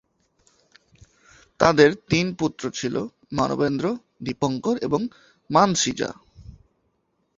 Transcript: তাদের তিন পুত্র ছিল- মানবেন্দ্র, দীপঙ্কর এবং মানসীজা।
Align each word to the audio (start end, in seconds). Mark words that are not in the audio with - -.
তাদের 1.59 1.95
তিন 2.09 2.35
পুত্র 2.35 2.71
ছিল- 2.71 3.09
মানবেন্দ্র, 3.31 3.97
দীপঙ্কর 4.23 4.77
এবং 4.81 5.07
মানসীজা। 5.49 6.13